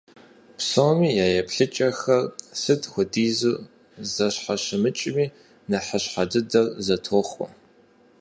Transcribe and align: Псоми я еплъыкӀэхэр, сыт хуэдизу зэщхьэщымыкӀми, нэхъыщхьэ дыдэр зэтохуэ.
Псоми 0.57 1.09
я 1.25 1.27
еплъыкӀэхэр, 1.39 2.23
сыт 2.59 2.81
хуэдизу 2.91 3.53
зэщхьэщымыкӀми, 4.13 5.25
нэхъыщхьэ 5.69 6.23
дыдэр 6.31 6.65
зэтохуэ. 6.85 7.47